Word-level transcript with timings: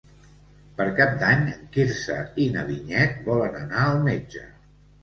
Per 0.79 0.87
Cap 0.99 1.13
d'Any 1.23 1.45
en 1.53 1.69
Quirze 1.77 2.17
i 2.45 2.49
na 2.57 2.67
Vinyet 2.73 3.23
volen 3.31 3.57
anar 3.65 3.89
al 3.93 4.05
metge. 4.11 4.49